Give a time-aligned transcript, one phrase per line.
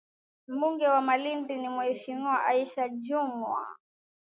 [0.47, 3.75] Mbunge wa Malindi ni Mheshimiwa Aisha Jumwa.